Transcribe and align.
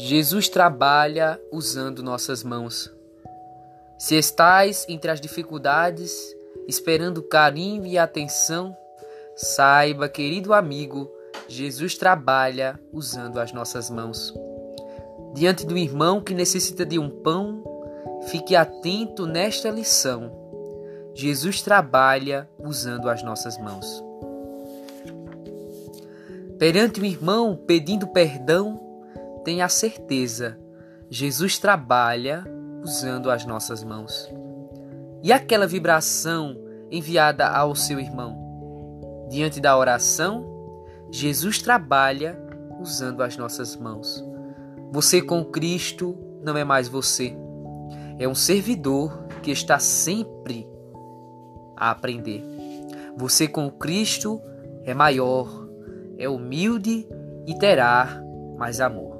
Jesus 0.00 0.48
trabalha 0.48 1.40
usando 1.50 2.04
nossas 2.04 2.44
mãos. 2.44 2.88
Se 3.98 4.14
estais 4.14 4.86
entre 4.88 5.10
as 5.10 5.20
dificuldades, 5.20 6.36
esperando 6.68 7.20
carinho 7.20 7.84
e 7.84 7.98
atenção, 7.98 8.76
saiba, 9.34 10.08
querido 10.08 10.54
amigo, 10.54 11.10
Jesus 11.48 11.96
trabalha 11.96 12.78
usando 12.92 13.40
as 13.40 13.52
nossas 13.52 13.90
mãos. 13.90 14.32
Diante 15.34 15.66
do 15.66 15.76
irmão 15.76 16.20
que 16.20 16.32
necessita 16.32 16.86
de 16.86 16.96
um 16.96 17.10
pão, 17.10 17.64
fique 18.28 18.54
atento 18.54 19.26
nesta 19.26 19.68
lição. 19.68 20.30
Jesus 21.12 21.60
trabalha 21.60 22.48
usando 22.56 23.10
as 23.10 23.24
nossas 23.24 23.58
mãos. 23.58 24.04
Perante 26.56 27.00
o 27.00 27.04
irmão 27.04 27.56
pedindo 27.56 28.06
perdão, 28.06 28.87
tenha 29.38 29.68
certeza, 29.68 30.58
Jesus 31.10 31.58
trabalha 31.58 32.44
usando 32.82 33.30
as 33.30 33.44
nossas 33.44 33.82
mãos. 33.82 34.30
E 35.22 35.32
aquela 35.32 35.66
vibração 35.66 36.56
enviada 36.90 37.46
ao 37.48 37.74
seu 37.74 37.98
irmão? 37.98 39.26
Diante 39.28 39.60
da 39.60 39.76
oração, 39.76 40.46
Jesus 41.10 41.60
trabalha 41.60 42.38
usando 42.80 43.22
as 43.22 43.36
nossas 43.36 43.76
mãos. 43.76 44.24
Você 44.92 45.20
com 45.20 45.44
Cristo 45.44 46.16
não 46.42 46.56
é 46.56 46.64
mais 46.64 46.88
você. 46.88 47.36
É 48.18 48.28
um 48.28 48.34
servidor 48.34 49.26
que 49.42 49.50
está 49.50 49.78
sempre 49.78 50.68
a 51.76 51.90
aprender. 51.90 52.44
Você 53.16 53.48
com 53.48 53.70
Cristo 53.70 54.40
é 54.84 54.94
maior, 54.94 55.68
é 56.16 56.28
humilde 56.28 57.06
e 57.46 57.58
terá 57.58 58.22
mais 58.56 58.80
amor. 58.80 59.17